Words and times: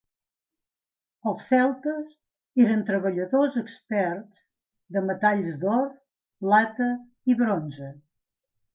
Els 1.31 1.43
celtes 1.49 2.15
eren 2.65 2.81
treballadors 2.89 3.59
experts 3.63 4.43
de 4.97 5.07
metalls 5.13 5.55
d'or, 5.67 5.89
plata 6.45 6.93
i 7.35 7.41
bronze. 7.45 7.97